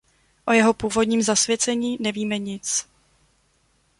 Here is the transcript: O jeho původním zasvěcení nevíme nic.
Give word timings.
O 0.47 0.51
jeho 0.53 0.73
původním 0.73 1.21
zasvěcení 1.21 1.97
nevíme 2.01 2.37
nic. 2.37 2.87